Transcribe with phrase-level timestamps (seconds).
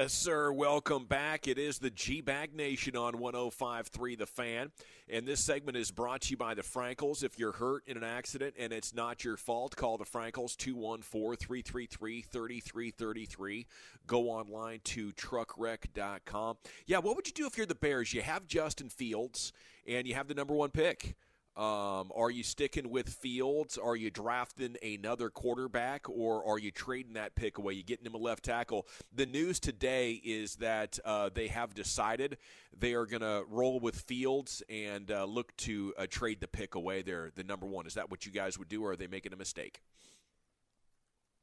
[0.00, 0.50] Yes, sir.
[0.50, 1.46] Welcome back.
[1.46, 4.70] It is the G Bag Nation on 105.3 The Fan.
[5.10, 7.22] And this segment is brought to you by the Frankels.
[7.22, 11.36] If you're hurt in an accident and it's not your fault, call the Frankels 214
[11.36, 13.66] 333 3333.
[14.06, 16.56] Go online to truckwreck.com.
[16.86, 18.14] Yeah, what would you do if you're the Bears?
[18.14, 19.52] You have Justin Fields
[19.86, 21.14] and you have the number one pick.
[21.60, 23.76] Um, are you sticking with Fields?
[23.76, 27.74] Are you drafting another quarterback, or are you trading that pick away?
[27.74, 28.86] You getting him a left tackle?
[29.14, 32.38] The news today is that uh, they have decided
[32.74, 36.76] they are going to roll with Fields and uh, look to uh, trade the pick
[36.76, 37.02] away.
[37.02, 37.86] They're the number one.
[37.86, 39.82] Is that what you guys would do, or are they making a mistake?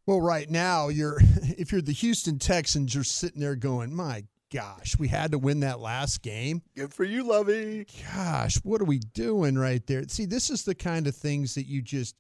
[0.08, 4.98] Well, right now you're if you're the Houston Texans, you're sitting there going, "My gosh,
[4.98, 6.62] we had to win that last game.
[6.76, 7.86] Good for you, Lovie.
[8.14, 10.04] Gosh, what are we doing right there?
[10.08, 12.16] See, this is the kind of things that you just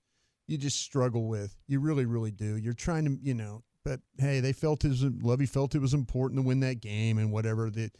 [0.47, 1.55] you just struggle with.
[1.67, 2.57] You really, really do.
[2.57, 5.93] You're trying to, you know, but hey, they felt it was Lovie felt it was
[5.93, 7.69] important to win that game and whatever.
[7.69, 7.91] The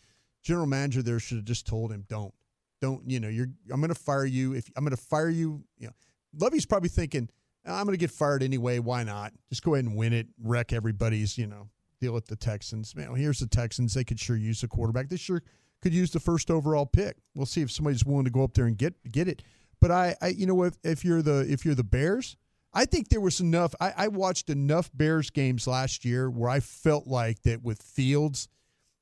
[0.43, 2.33] general manager there should have just told him, don't,
[2.81, 5.93] don't, you know, you're I'm gonna fire you if I'm gonna fire you, you know.
[6.39, 7.29] Lovie's probably thinking,
[7.65, 9.33] I'm gonna get fired anyway, why not?
[9.49, 11.69] Just go ahead and win it, wreck everybody's, you know,
[11.99, 12.95] deal with the Texans.
[12.95, 13.93] Man, here's the Texans.
[13.93, 15.09] They could sure use a quarterback.
[15.09, 15.41] They sure
[15.81, 17.17] could use the first overall pick.
[17.35, 19.43] We'll see if somebody's willing to go up there and get get it.
[19.79, 22.35] But I, I you know, if if you're the if you're the Bears,
[22.73, 23.73] I think there was enough.
[23.79, 28.47] I, I watched enough Bears games last year where I felt like that with Fields,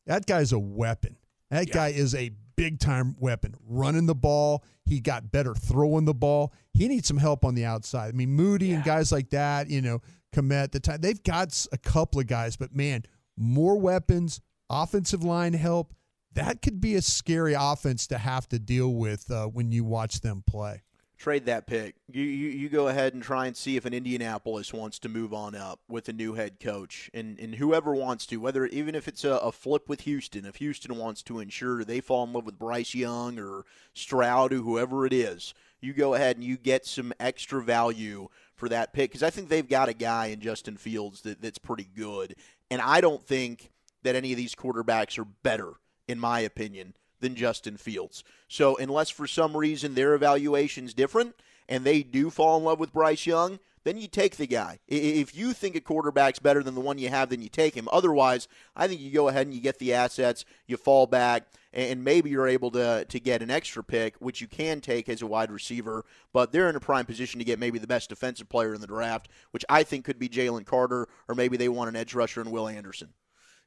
[0.05, 1.17] that guy's a weapon.
[1.49, 1.73] That yeah.
[1.73, 3.55] guy is a big time weapon.
[3.67, 6.53] Running the ball, he got better throwing the ball.
[6.73, 8.09] He needs some help on the outside.
[8.09, 8.75] I mean, Mooney yeah.
[8.75, 10.01] and guys like that, you know,
[10.35, 13.03] Kmet, the time they've got a couple of guys, but man,
[13.37, 15.93] more weapons, offensive line help.
[16.33, 20.19] That could be a scary offense to have to deal with uh, when you watch
[20.19, 20.83] them play.
[21.17, 21.95] Trade that pick.
[22.11, 25.33] You, you you go ahead and try and see if an Indianapolis wants to move
[25.33, 29.07] on up with a new head coach, and and whoever wants to, whether even if
[29.07, 32.45] it's a, a flip with Houston, if Houston wants to ensure they fall in love
[32.45, 35.53] with Bryce Young or Stroud or whoever it is,
[35.85, 39.49] you go ahead and you get some extra value for that pick because I think
[39.49, 42.35] they've got a guy in Justin Fields that, that's pretty good.
[42.71, 43.71] And I don't think
[44.03, 45.73] that any of these quarterbacks are better,
[46.07, 48.23] in my opinion, than Justin Fields.
[48.47, 51.35] So unless for some reason their evaluation's different
[51.67, 54.79] and they do fall in love with Bryce Young, then you take the guy.
[54.87, 57.87] If you think a quarterback's better than the one you have, then you take him.
[57.91, 61.43] Otherwise, I think you go ahead and you get the assets, you fall back,
[61.75, 65.21] and maybe you're able to to get an extra pick, which you can take as
[65.21, 66.05] a wide receiver.
[66.33, 68.87] But they're in a prime position to get maybe the best defensive player in the
[68.87, 72.41] draft, which I think could be Jalen Carter, or maybe they want an edge rusher
[72.41, 73.09] in Will Anderson.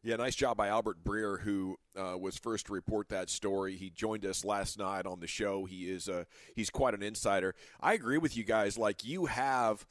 [0.05, 3.77] Yeah, nice job by Albert Breer, who uh, was first to report that story.
[3.77, 5.65] He joined us last night on the show.
[5.65, 7.55] He is uh, he's quite an insider.
[7.81, 8.79] I agree with you guys.
[8.79, 9.85] Like you have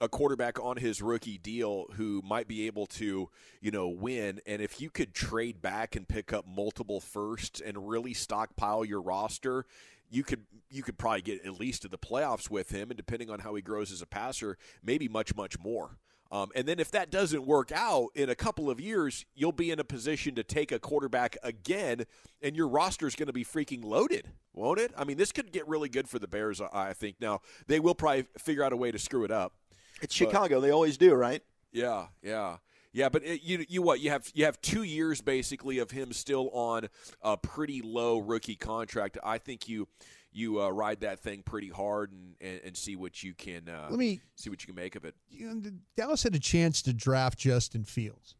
[0.00, 3.28] a quarterback on his rookie deal who might be able to,
[3.60, 4.40] you know, win.
[4.46, 9.00] And if you could trade back and pick up multiple firsts and really stockpile your
[9.00, 9.64] roster,
[10.10, 13.30] you could you could probably get at least to the playoffs with him, and depending
[13.30, 15.98] on how he grows as a passer, maybe much much more.
[16.30, 19.70] Um, and then if that doesn't work out in a couple of years, you'll be
[19.70, 22.04] in a position to take a quarterback again,
[22.42, 24.92] and your roster is going to be freaking loaded, won't it?
[24.96, 26.60] I mean, this could get really good for the Bears.
[26.60, 29.54] I think now they will probably figure out a way to screw it up.
[30.00, 31.42] It's but, Chicago; they always do, right?
[31.72, 32.56] Yeah, yeah.
[32.92, 36.12] Yeah, but it, you you what you have you have two years basically of him
[36.12, 36.88] still on
[37.22, 39.18] a pretty low rookie contract.
[39.22, 39.88] I think you
[40.32, 43.86] you uh, ride that thing pretty hard and, and, and see what you can uh,
[43.90, 45.14] let me see what you can make of it.
[45.28, 48.36] You know, Dallas had a chance to draft Justin Fields.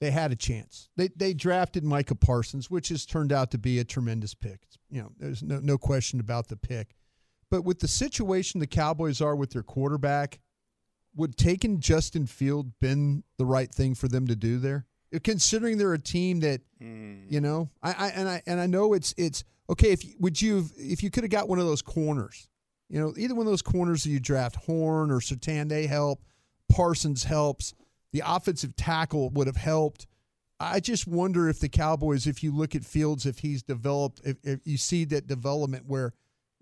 [0.00, 0.88] They had a chance.
[0.96, 4.60] They they drafted Micah Parsons, which has turned out to be a tremendous pick.
[4.90, 6.96] you know, there's no no question about the pick.
[7.50, 10.40] But with the situation the Cowboys are with their quarterback,
[11.14, 14.86] would taking Justin Field been the right thing for them to do there?
[15.22, 17.30] Considering they're a team that, mm.
[17.30, 19.92] you know, I, I and I and I know it's it's okay.
[19.92, 22.48] If would you if you could have got one of those corners,
[22.88, 26.22] you know, either one of those corners that you draft, Horn or Surtain, they help.
[26.70, 27.74] Parsons helps.
[28.12, 30.06] The offensive tackle would have helped.
[30.58, 34.36] I just wonder if the Cowboys, if you look at Fields, if he's developed, if,
[34.44, 36.12] if you see that development where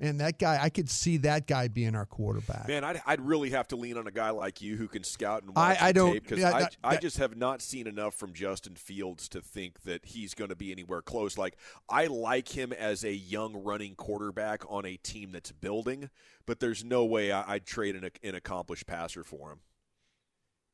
[0.00, 2.66] Man, that guy, I could see that guy being our quarterback.
[2.66, 5.42] Man, I'd, I'd really have to lean on a guy like you who can scout
[5.42, 8.32] and watch I, I don't because yeah, I, I, just have not seen enough from
[8.32, 11.36] Justin Fields to think that he's going to be anywhere close.
[11.36, 11.58] Like
[11.90, 16.08] I like him as a young running quarterback on a team that's building,
[16.46, 19.60] but there's no way I, would trade an, an accomplished passer for him.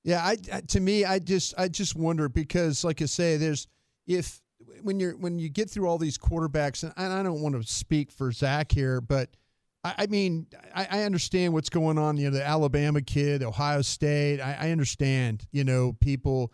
[0.05, 3.67] Yeah, I to me, I just I just wonder because, like I say, there's
[4.06, 4.40] if
[4.82, 8.10] when you're when you get through all these quarterbacks, and I don't want to speak
[8.10, 9.30] for Zach here, but
[9.98, 12.16] I, mean, I, I, understand what's going on.
[12.16, 14.40] You know, the Alabama kid, Ohio State.
[14.40, 15.46] I, I, understand.
[15.52, 16.52] You know, people.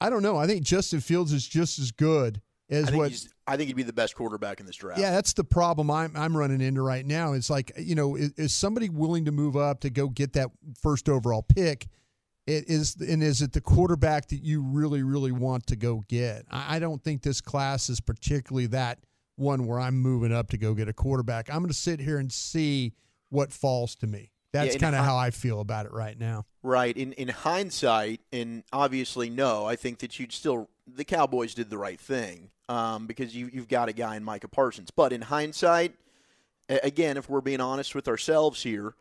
[0.00, 0.36] I don't know.
[0.36, 3.12] I think Justin Fields is just as good as I what.
[3.46, 5.00] I think he'd be the best quarterback in this draft.
[5.00, 7.34] Yeah, that's the problem I'm I'm running into right now.
[7.34, 10.50] It's like you know, is, is somebody willing to move up to go get that
[10.80, 11.86] first overall pick?
[12.46, 16.44] It is, and is it the quarterback that you really, really want to go get?
[16.50, 18.98] I, don't think this class is particularly that
[19.36, 21.48] one where I'm moving up to go get a quarterback.
[21.48, 22.92] I'm going to sit here and see
[23.30, 24.30] what falls to me.
[24.52, 26.44] That's yeah, kind of how I feel about it right now.
[26.62, 26.96] Right.
[26.96, 31.78] In in hindsight, and obviously no, I think that you'd still the Cowboys did the
[31.78, 34.92] right thing um, because you you've got a guy in Micah Parsons.
[34.92, 35.94] But in hindsight,
[36.68, 38.94] again, if we're being honest with ourselves here,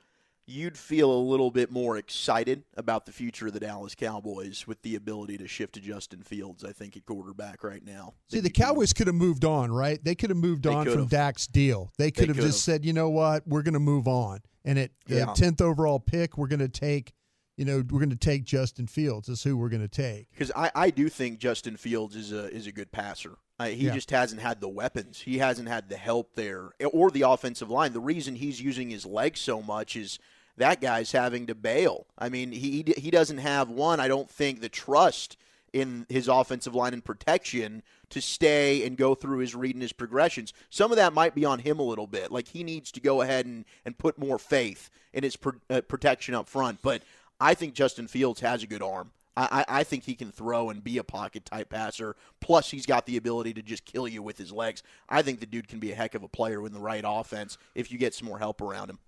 [0.46, 4.82] you'd feel a little bit more excited about the future of the Dallas Cowboys with
[4.82, 8.14] the ability to shift to Justin Fields, I think, at quarterback right now.
[8.30, 10.04] See, the Cowboys could have moved on, right?
[10.04, 11.92] They could have moved on from Dak's deal.
[11.98, 14.40] They could have just said, you know what, we're going to move on.
[14.66, 15.26] And at yeah.
[15.26, 17.14] 10th overall pick, we're going to take.
[17.58, 19.30] You know, we're going to take Justin Fields.
[19.30, 20.30] Is who we're going to take.
[20.32, 23.38] Because I, I do think Justin Fields is a is a good passer.
[23.60, 23.94] Uh, he yeah.
[23.94, 25.22] just hasn't had the weapons.
[25.22, 27.94] He hasn't had the help there or the offensive line.
[27.94, 30.18] The reason he's using his legs so much is
[30.58, 32.08] that guy's having to bail.
[32.18, 34.00] I mean, he he doesn't have one.
[34.00, 35.38] I don't think the trust
[35.74, 39.92] in his offensive line and protection to stay and go through his read and his
[39.92, 40.54] progressions.
[40.70, 42.32] Some of that might be on him a little bit.
[42.32, 45.82] Like he needs to go ahead and, and put more faith in his pro, uh,
[45.82, 46.80] protection up front.
[46.84, 47.02] But
[47.44, 49.12] I think Justin Fields has a good arm.
[49.36, 52.16] I, I think he can throw and be a pocket type passer.
[52.40, 54.82] Plus, he's got the ability to just kill you with his legs.
[55.10, 57.58] I think the dude can be a heck of a player with the right offense
[57.76, 59.00] if you get some more help around him.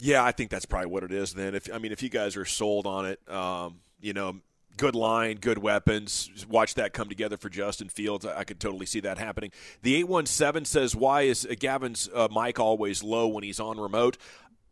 [0.00, 1.32] Yeah, I think that's probably what it is.
[1.32, 4.40] Then, if I mean, if you guys are sold on it, um, you know,
[4.76, 6.30] good line, good weapons.
[6.48, 8.26] Watch that come together for Justin Fields.
[8.26, 9.50] I, could totally see that happening.
[9.82, 13.78] The eight one seven says, "Why is Gavin's uh, mic always low when he's on
[13.78, 14.18] remote?"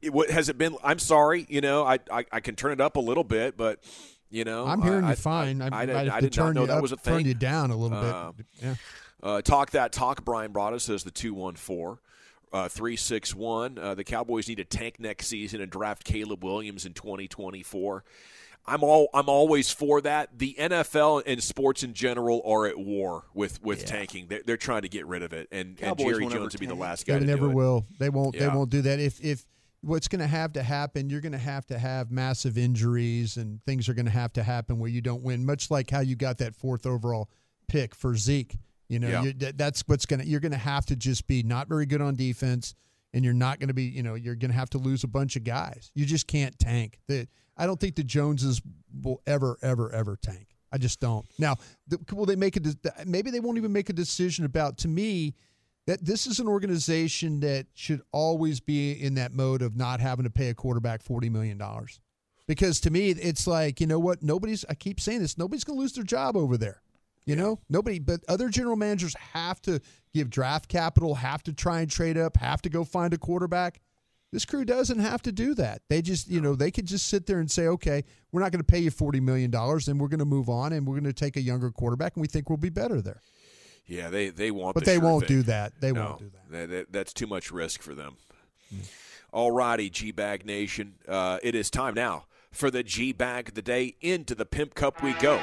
[0.02, 0.76] It, what, has it been?
[0.84, 1.46] I'm sorry.
[1.48, 3.81] You know, I, I, I can turn it up a little bit, but
[4.31, 5.62] you know, I'm hearing I, you fine.
[5.62, 7.14] I, I, I, did not know you that was a thing.
[7.14, 8.46] Turn you down a little uh, bit.
[8.62, 8.75] Yeah.
[9.22, 10.25] Uh, talk that talk.
[10.25, 12.00] Brian brought us as the two one four
[12.52, 13.78] uh, 361.
[13.78, 18.04] Uh, the Cowboys need a tank next season and draft Caleb Williams in 2024.
[18.69, 20.38] I'm all I'm always for that.
[20.38, 23.87] The NFL and sports in general are at war with with yeah.
[23.87, 24.26] tanking.
[24.26, 26.75] They're, they're, trying to get rid of it, and, and Jerry Jones would be the
[26.75, 27.20] last guy.
[27.20, 27.54] They never it.
[27.54, 27.87] will.
[28.00, 28.34] They won't.
[28.34, 28.40] Yeah.
[28.40, 28.99] They won't do that.
[28.99, 29.44] If if
[29.82, 33.62] what's going to have to happen, you're going to have to have massive injuries, and
[33.64, 35.46] things are going to have to happen where you don't win.
[35.46, 37.28] Much like how you got that fourth overall
[37.69, 38.56] pick for Zeke.
[38.88, 39.50] You know, yeah.
[39.56, 42.14] that's what's going to, you're going to have to just be not very good on
[42.14, 42.75] defense
[43.12, 45.08] and you're not going to be, you know, you're going to have to lose a
[45.08, 45.90] bunch of guys.
[45.94, 47.00] You just can't tank.
[47.08, 47.26] The,
[47.56, 48.62] I don't think the Joneses
[49.02, 50.49] will ever, ever, ever tank.
[50.70, 51.26] I just don't.
[51.38, 51.56] Now,
[51.88, 52.61] the, will they make a,
[53.05, 55.35] maybe they won't even make a decision about, to me,
[55.87, 60.25] that this is an organization that should always be in that mode of not having
[60.25, 61.61] to pay a quarterback $40 million.
[62.49, 64.23] Because to me, it's like, you know what?
[64.23, 66.83] Nobody's, I keep saying this, nobody's going to lose their job over there.
[67.25, 67.43] You yeah.
[67.43, 69.81] know, nobody, but other general managers have to
[70.14, 73.81] give draft capital, have to try and trade up, have to go find a quarterback.
[74.33, 75.83] This crew doesn't have to do that.
[75.88, 78.62] They just, you know, they could just sit there and say, okay, we're not going
[78.62, 81.12] to pay you $40 million and we're going to move on and we're going to
[81.12, 83.23] take a younger quarterback and we think we'll be better there.
[83.87, 85.38] Yeah, they, they want But the they sure won't thing.
[85.38, 85.73] do that.
[85.81, 86.50] They no, won't do that.
[86.50, 86.93] that, that.
[86.93, 88.16] That's too much risk for them.
[88.75, 88.81] Mm.
[89.33, 90.95] All righty, G Bag Nation.
[91.07, 93.95] Uh, it is time now for the G Bag of the Day.
[94.00, 95.40] Into the Pimp Cup we go.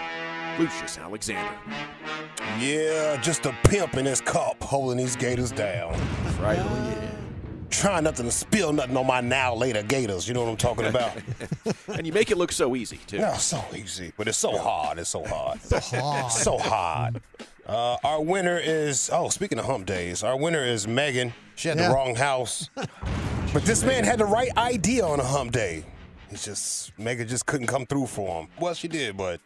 [0.59, 1.55] Lucius Alexander.
[2.59, 5.93] Yeah, just a pimp in his cup holding these gators down.
[6.39, 6.59] Right.
[6.59, 7.09] Oh, yeah.
[7.69, 10.27] Trying nothing to spill nothing on my now later gators.
[10.27, 11.11] You know what I'm talking about?
[11.87, 13.17] and you make it look so easy, too.
[13.17, 14.13] Yeah, so easy.
[14.15, 14.99] But it's so hard.
[14.99, 15.59] It's so hard.
[15.61, 16.31] so hard.
[16.31, 17.21] so hard.
[17.65, 21.33] Uh, our winner is, oh, speaking of hump days, our winner is Megan.
[21.55, 21.87] She had yeah.
[21.87, 22.69] the wrong house.
[23.53, 25.85] but this man had the right idea on a hump day.
[26.29, 28.49] It's just, Megan just couldn't come through for him.
[28.59, 29.39] Well, she did, but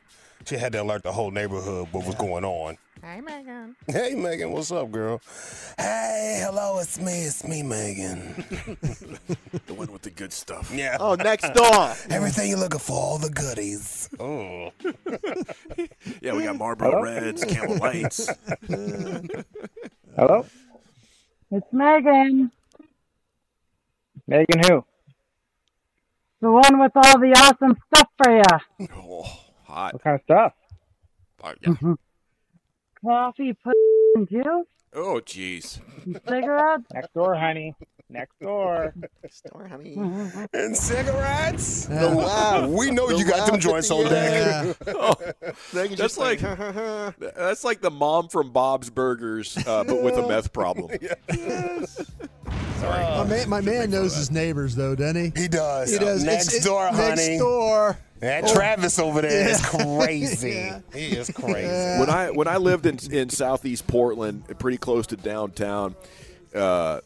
[0.45, 2.77] she had to alert the whole neighborhood what was going on.
[3.07, 3.73] Hey, Megan.
[3.87, 5.21] Hey, Megan, what's up, girl?
[5.77, 7.13] Hey, hello, it's me.
[7.13, 8.33] It's me, Megan.
[9.65, 10.69] the one with the good stuff.
[10.75, 10.97] Yeah.
[10.99, 11.95] Oh, next door.
[12.09, 14.09] Everything you're looking for, all the goodies.
[14.19, 14.71] Oh.
[16.21, 18.29] Yeah, we got Marlboro Reds, Camel Lights.
[20.15, 20.45] Hello?
[21.51, 22.51] It's Megan,
[24.27, 24.83] Megan who?
[26.41, 28.89] the one with all the awesome stuff for you.
[28.97, 29.23] Oh,
[29.63, 29.93] hot.
[29.93, 30.53] What kind of stuff?
[31.43, 31.69] Oh, yeah.
[31.69, 31.93] Mm-hmm.
[33.05, 35.79] Coffee, pudding, and juice, Oh, jeez.
[36.05, 36.83] and cigarettes.
[36.93, 37.75] Next door, honey.
[38.09, 38.93] Next door.
[39.29, 39.95] Store, honey.
[40.53, 41.85] And cigarettes?
[41.87, 42.69] The laugh.
[42.69, 44.65] We know The you got them laugh joints at on the deck.
[44.87, 44.95] end.
[44.95, 45.13] Oh,
[45.73, 46.39] Megan's that's just like
[47.19, 50.89] that's like the mom from Bob's Burgers, uh, but with a meth problem.
[52.81, 55.41] My man, my man knows his neighbors though, doesn't he?
[55.41, 55.91] He does.
[55.91, 56.23] He does.
[56.23, 57.15] Next It's- it- door, honey.
[57.15, 57.97] Next door.
[58.19, 58.53] That Oh.
[58.55, 59.97] Travis over there is Yeah.
[59.99, 60.49] crazy.
[60.51, 60.79] Yeah.
[60.93, 61.99] He is crazy.
[61.99, 65.95] When I when I lived in in southeast Portland, pretty close to downtown,
[66.55, 67.03] uh, th-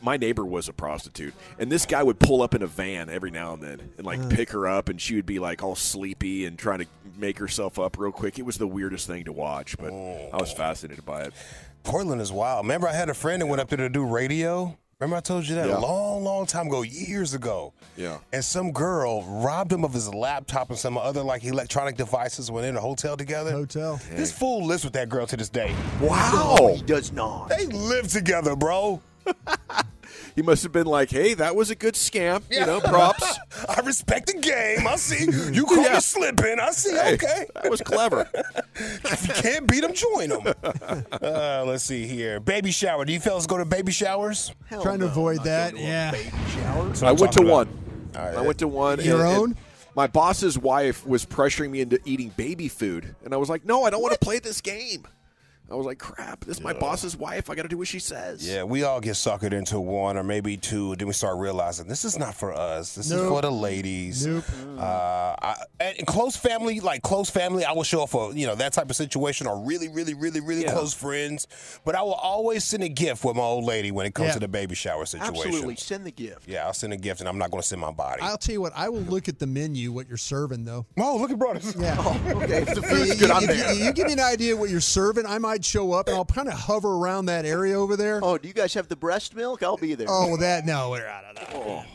[0.00, 3.30] my neighbor was a prostitute, and this guy would pull up in a van every
[3.30, 6.46] now and then and like pick her up, and she would be like all sleepy
[6.46, 8.38] and trying to make herself up real quick.
[8.38, 10.56] It was the weirdest thing to watch, but I was oh.
[10.56, 11.34] fascinated by it.
[11.82, 12.64] Portland is wild.
[12.64, 14.78] Remember, I had a friend that went up there to do radio.
[15.00, 15.78] Remember, I told you that Yeah.
[15.78, 17.72] a long, long time ago, years ago.
[17.96, 18.18] Yeah.
[18.32, 22.62] And some girl robbed him of his laptop and some other like electronic devices when
[22.62, 23.50] in a hotel together.
[23.50, 24.00] Hotel.
[24.12, 25.74] This fool lives with that girl to this day.
[26.00, 27.48] Wow, He does not.
[27.48, 29.00] They live together, bro.
[30.34, 33.38] he must have been like, "Hey, that was a good scam." You know, props.
[33.68, 34.86] I respect the game.
[34.86, 35.24] I see.
[35.52, 35.94] You call Yeah.
[35.94, 36.58] me slipping.
[36.60, 36.92] I see.
[36.92, 37.46] Hey, Okay.
[37.62, 38.28] that was clever.
[38.74, 40.54] If you can't beat them, join them.
[41.12, 42.40] Uh, let's see here.
[42.40, 43.04] Baby shower.
[43.04, 44.52] Do you fellas go to baby showers?
[44.66, 46.10] Hell Trying to avoid that, to yeah.
[46.12, 46.92] Baby shower.
[47.04, 47.50] I I'm went to about.
[47.52, 47.68] one.
[48.16, 48.36] All right.
[48.38, 49.00] I went to one.
[49.00, 49.44] Your and- own?
[49.50, 49.56] and
[49.94, 53.84] my boss's wife was pressuring me into eating baby food, and I was like, "No,
[53.84, 55.04] I don't want to play this game."
[55.72, 56.44] I was like, "Crap!
[56.44, 57.48] This is my boss's wife.
[57.50, 60.22] I got to do what she says." Yeah, we all get suckered into one or
[60.22, 60.94] maybe two.
[60.96, 62.94] Then we start realizing this is not for us.
[62.94, 63.28] This is Nope.
[63.28, 64.26] for the ladies.
[64.26, 64.44] Nope.
[64.78, 64.82] Uh,
[65.40, 68.54] I, and in close family, like close family, I will show up for you know
[68.56, 70.72] that type of situation or really, really, really, really Yeah.
[70.72, 71.46] close friends.
[71.84, 74.34] But I will always send a gift with my old lady when it comes Yeah.
[74.34, 75.34] to the baby shower situation.
[75.36, 75.76] Absolutely.
[75.76, 76.46] Send the gift.
[76.48, 78.22] Yeah, I'll send a gift, and I'm not going to send my body.
[78.22, 78.72] I'll tell you what.
[78.76, 80.86] I will look at the menu, what you're serving though.
[80.98, 81.74] oh, look at brothers.
[81.78, 81.92] Yeah.
[82.42, 83.74] Okay, if the food's good, I'm if you- there.
[83.74, 86.48] you give me an idea what you're serving, I might show up and I'll kind
[86.48, 88.20] of hover around that area over there.
[88.22, 89.62] Oh, do you guys have the breast milk?
[89.62, 90.06] I'll be there.
[90.10, 91.86] Oh, that no, we're out of that.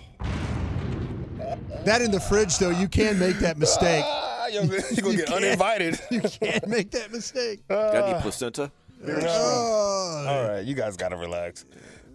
[1.86, 4.04] That in the fridge though, you can make that mistake.
[4.06, 5.44] Ah, you're, you're gonna You get can't.
[5.44, 6.00] uninvited.
[6.12, 7.62] You can't make that mistake.
[7.70, 7.92] Ah.
[7.92, 8.72] Got any placenta?
[9.08, 10.26] Oh.
[10.28, 11.66] All right, you guys got to relax.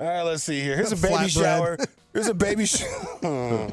[0.00, 0.74] All right, let's see here.
[0.76, 1.42] Here's a baby Flatbread.
[1.42, 1.78] shower.
[2.12, 2.88] Here's a baby shower.
[3.22, 3.68] Hmm.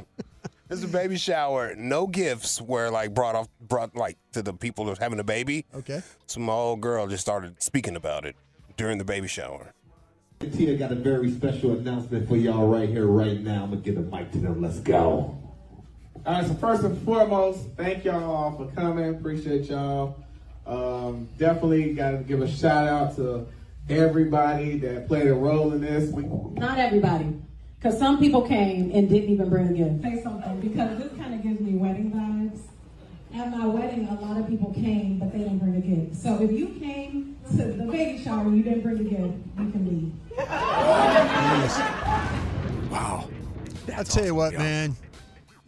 [0.69, 1.73] Here's a baby shower.
[1.75, 5.65] No gifts were like brought off, brought like to the people who's having a baby.
[5.73, 6.03] Okay.
[6.27, 8.35] So my old girl just started speaking about it
[8.77, 9.73] during the baby shower.
[10.39, 13.63] Tia got a very special announcement for y'all right here, right now.
[13.63, 14.61] I'm gonna give the mic to them.
[14.61, 15.35] Let's go.
[16.23, 19.09] All right, so first and foremost, thank y'all all for coming.
[19.09, 20.23] Appreciate y'all.
[20.67, 23.47] Um, definitely got to give a shout out to
[23.89, 26.13] everybody that played a role in this.
[26.13, 26.23] We,
[26.59, 27.41] Not everybody.
[27.79, 30.01] Because some people came and didn't even bring a gift.
[30.03, 32.59] Say something, because this kind of gives me wedding vibes.
[33.33, 36.21] At my wedding, a lot of people came, but they didn't bring a gift.
[36.21, 39.71] So if you came to the baby shower and you didn't bring a gift, you
[39.71, 40.13] can leave.
[42.91, 43.29] Wow.
[43.95, 44.95] I'll tell you what, man.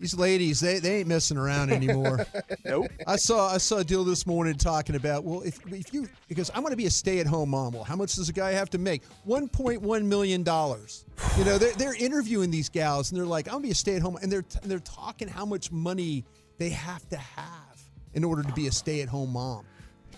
[0.01, 2.25] These ladies, they, they ain't messing around anymore.
[2.65, 2.87] Nope.
[3.07, 6.49] I saw I saw a deal this morning talking about well if if you because
[6.53, 7.73] I'm going to be a stay at home mom.
[7.73, 9.01] Well, how much does a guy have to make?
[9.27, 11.05] 1.1 million dollars.
[11.37, 13.75] You know they're they're interviewing these gals and they're like I'm going to be a
[13.75, 16.23] stay at home and they're and they're talking how much money
[16.57, 17.81] they have to have
[18.13, 19.65] in order to be a stay at home mom.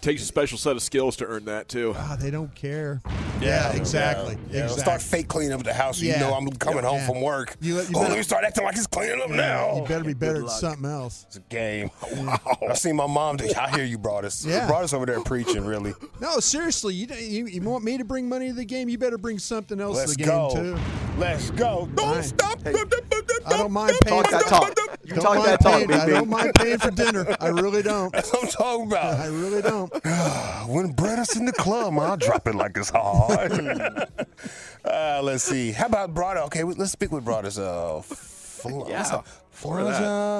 [0.03, 1.93] Takes a special set of skills to earn that too.
[1.97, 3.01] Ah, they don't care.
[3.39, 4.35] Yeah, exactly.
[4.49, 4.63] Yeah, yeah.
[4.63, 4.81] exactly.
[4.83, 5.99] Start fake cleaning up the house.
[5.99, 6.15] So Yeah.
[6.15, 6.89] You know I'm coming Yeah.
[6.89, 7.55] home from work.
[7.61, 9.77] You let- you oh, better- let me start acting like it's cleaning up now.
[9.77, 11.23] You better be better Good at something else.
[11.27, 11.89] It's a game.
[12.17, 12.37] Wow.
[12.69, 13.37] I seen my mom.
[13.37, 14.45] Do, I hear you brought us.
[14.45, 14.67] Yeah.
[14.67, 15.65] Brought us over there preaching.
[15.65, 15.93] Really.
[16.21, 18.87] No, seriously, you, you you want me to bring money to the game?
[18.87, 20.49] You better bring something else Let's to the game go.
[20.55, 20.77] too.
[21.17, 21.89] Let's go.
[21.95, 22.23] Don't Fine.
[22.23, 22.59] stop.
[22.65, 24.21] I don't mind paying.
[24.23, 24.75] Talk that talk.
[25.15, 26.11] You Don't talk mind that talk, paying- Big I B.
[26.13, 27.35] don't mind paying for dinner.
[27.39, 28.11] I really don't.
[28.13, 29.19] That's what I'm talking about.
[29.19, 29.93] I really don't.
[30.67, 33.51] when Brett is in the club, I'll drop it like it's hard.
[34.85, 35.71] uh, let's see.
[35.71, 36.39] How about Broader?
[36.41, 37.59] Okay, let's speak with Broader's.
[37.59, 39.21] Uh, Fla- Yeah,
[39.61, 40.39] what's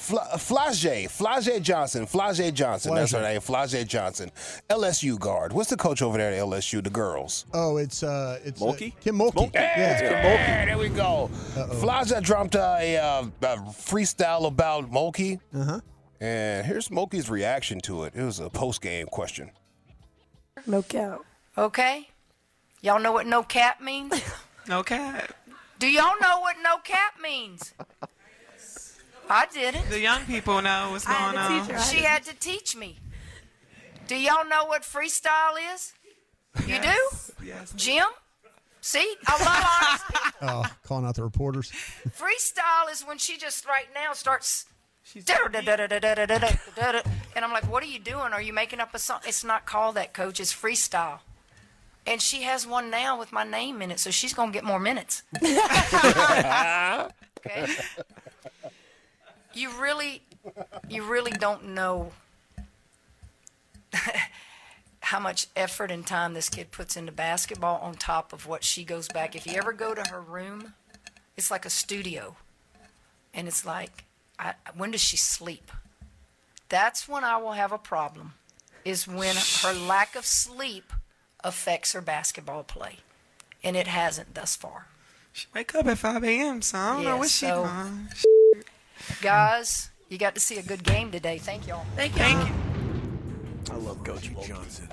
[0.00, 3.22] Fla- Flau'jae, Flau'jae Johnson, Flau'jae Johnson, that's her Flau'jae.
[3.22, 4.30] name, Flau'jae Johnson,
[4.70, 5.52] LSU guard.
[5.52, 6.82] What's the coach over there at LSU?
[6.82, 7.44] The girls.
[7.52, 9.32] Oh, it's uh, it's uh, Kim Mulkey.
[9.34, 9.54] Mulkey.
[9.54, 10.36] Yeah.
[10.38, 11.28] Hey, there we go.
[11.54, 15.80] Flau'jae dropped a, uh, a freestyle about Mulkey, Uh huh.
[16.20, 18.14] and here's Mulkey's reaction to it.
[18.16, 19.50] It was a post game question.
[20.66, 21.20] No cap.
[21.58, 22.08] Okay?
[22.80, 24.12] Y'all know what no cap means?
[24.68, 25.32] No cap.
[25.80, 27.74] Do y'all know what no cap means?
[29.30, 29.88] I did it.
[29.88, 31.68] The young people know what's going on.
[31.82, 32.98] She had to teach me.
[34.08, 35.92] Do y'all know what freestyle is?
[36.66, 37.08] You do?
[37.46, 37.72] Yes.
[37.76, 38.06] Jim?
[38.80, 40.16] See, I love honesty.
[40.42, 41.70] Oh, calling out the reporters.
[42.08, 44.64] Freestyle is when she just right now starts.
[45.14, 45.28] And
[47.44, 48.32] I'm like, what are you doing?
[48.32, 49.20] Are you making up a song?
[49.26, 50.40] It's not called that, coach.
[50.40, 51.18] It's freestyle.
[52.06, 54.64] And she has one now with my name in it, so she's going to get
[54.64, 55.24] more minutes.
[55.36, 57.06] okay?
[59.52, 60.22] You really,
[60.88, 62.12] you really don't know
[65.00, 68.84] how much effort and time this kid puts into basketball on top of what she
[68.84, 69.34] goes back.
[69.34, 70.74] If you ever go to her room,
[71.36, 72.36] it's like a studio.
[73.34, 74.04] And it's like,
[74.38, 75.70] I, when does she sleep?
[76.68, 78.34] That's when I will have a problem,
[78.84, 80.92] is when her lack of sleep
[81.42, 82.98] affects her basketball play.
[83.64, 84.86] And it hasn't thus far.
[85.32, 88.08] She wake up at 5 a.m., so I don't know what she so- doing.
[89.20, 91.36] Guys, you got to see a good game today.
[91.36, 91.84] Thank y'all.
[91.94, 92.20] Thank you.
[92.20, 92.54] Thank you.
[93.70, 94.88] I love Coach Johnson.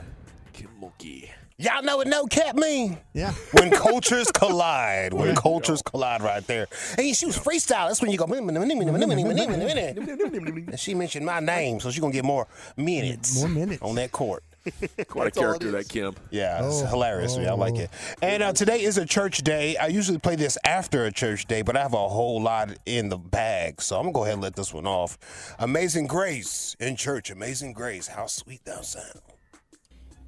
[0.51, 1.29] Kim Mulkey.
[1.57, 2.97] Y'all know what no cap mean?
[3.13, 3.31] Yeah.
[3.53, 5.13] When cultures collide.
[5.13, 6.67] When cultures collide right there.
[6.97, 7.87] Hey, she was freestyle.
[7.87, 8.25] That's when you go.
[10.67, 13.39] And she mentioned my name, so she's going to get more minutes.
[13.39, 13.81] More minutes.
[13.81, 14.43] On that court.
[15.07, 16.15] Quite a character, that Kim.
[16.31, 17.37] Yeah, it's Oh, hilarious.
[17.37, 17.79] Yeah, I like oh.
[17.81, 17.89] it.
[18.21, 19.75] And uh, today is a church day.
[19.77, 23.09] I usually play this after a church day, but I have a whole lot in
[23.09, 23.81] the bag.
[23.81, 25.17] So I'm going to go ahead and let this one off.
[25.59, 27.29] Amazing Grace in church.
[27.29, 28.07] Amazing Grace.
[28.07, 29.21] How sweet thou sound.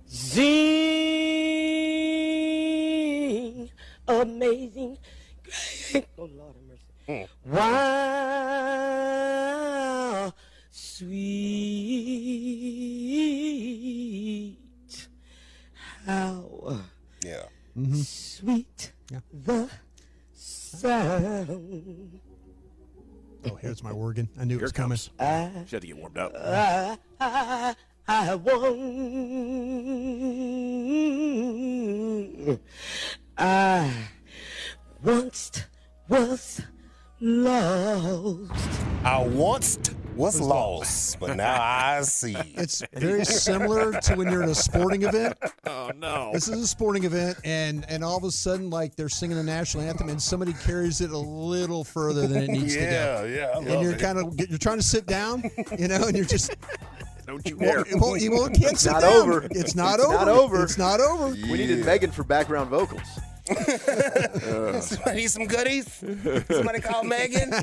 [0.05, 0.49] Sing
[4.07, 4.97] amazing
[5.43, 5.95] grace.
[6.17, 6.83] Oh Lord have mercy.
[7.07, 7.27] Wow,
[24.27, 24.29] here's my organ.
[24.39, 24.97] I knew it Here was it coming.
[24.97, 25.09] comes.
[25.69, 26.33] She had to get warmed up.
[26.35, 27.75] I, I,
[28.07, 29.79] I won.
[33.37, 33.91] I
[35.03, 35.51] once
[36.07, 36.61] was
[37.19, 38.51] lost.
[39.03, 39.77] I once
[40.19, 42.35] was lost, but now I see.
[42.55, 45.37] It's very similar to when you're at a sporting event.
[45.65, 46.31] Oh, no.
[46.33, 49.43] This is a sporting event, and and all of a sudden, like they're singing the
[49.43, 53.25] national anthem, and somebody carries it a little further than it needs Yeah, to go.
[53.35, 53.99] yeah, I and you're it.
[53.99, 55.43] kind of you're trying to sit down,
[55.77, 56.55] you know, and you're just
[57.27, 57.93] Don't you well, dare.
[57.93, 59.13] it won't, you won't, can't It's sit not down.
[59.13, 59.47] over.
[59.51, 60.13] It's not It's over.
[60.15, 60.63] not over.
[60.63, 61.29] It's not over.
[61.29, 63.01] We needed Megan for background vocals.
[64.81, 65.87] Somebody need some goodies?
[66.49, 67.53] Somebody call Megan?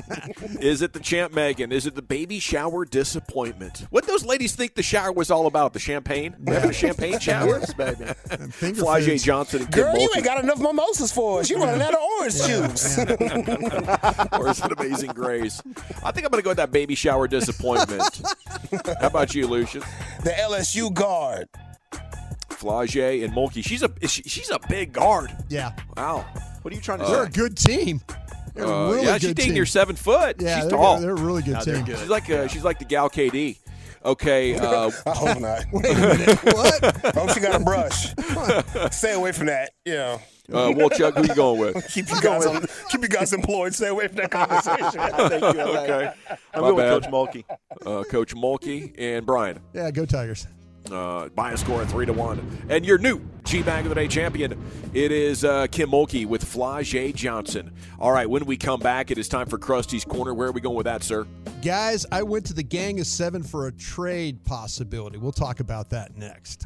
[0.61, 1.71] Is it the champ Megan?
[1.71, 3.85] Is it the baby shower disappointment?
[3.89, 5.73] What those ladies think the shower was all about?
[5.73, 6.35] The champagne?
[6.39, 7.59] We're having a champane shower?
[7.59, 8.05] Yes, baby.
[8.51, 9.17] Finger Fly J.
[9.17, 11.49] Johnson and Kim Girl, you ain't got enough mimosas for us.
[11.49, 12.97] You running out of orange juice.
[14.39, 15.61] or is it Amazing Grace?
[16.03, 18.21] I think I'm going to go with that baby shower disappointment.
[18.99, 19.81] How about you, Lucian?
[20.23, 21.47] the LSU guard.
[22.57, 23.63] Flau'jae and Mulkey.
[23.63, 25.35] She's a she, she's a big guard.
[25.49, 26.25] Yeah, Wow.
[26.61, 27.29] What are you trying to they're say?
[27.29, 28.01] a good team.
[28.53, 29.53] They're a Uh, really yeah, good she's team.
[29.53, 30.41] near seven foot.
[30.41, 30.99] Yeah, she's they're, tall.
[30.99, 31.85] They're a really good No, team.
[31.85, 31.97] good.
[31.99, 33.57] She's like uh she's like the gal KD.
[34.05, 35.65] Okay, uh, I hope not.
[35.73, 36.39] Wait a minute.
[36.43, 37.15] What?
[37.15, 38.13] hope she got a brush.
[38.91, 39.71] Stay away from that.
[39.85, 40.19] Yeah.
[40.51, 41.87] uh, Wolchuk, who you going with?
[41.93, 43.73] Keep you guys on, keep you guys employed.
[43.75, 44.91] Stay away from that conversation.
[45.29, 45.61] Thank you.
[45.61, 46.13] Okay,
[46.53, 47.03] I'm My going with bad.
[47.03, 47.43] Coach Mulkey.
[47.85, 49.59] uh, Coach Mulkey and Brian.
[49.73, 50.47] Yeah, go Tigers.
[50.91, 52.39] Uh, by a score of three to one.
[52.69, 54.57] And your new G Bag of the Day champion,
[54.93, 57.73] it is uh, Kim Mulkey with Flau'jae Johnson.
[57.99, 60.33] All right, when we come back, it is time for Krusty's Corner.
[60.33, 61.27] Where are we going with that, sir?
[61.61, 65.17] Guys, I went to the Gang of Seven for a trade possibility.
[65.17, 66.65] We'll talk about that next.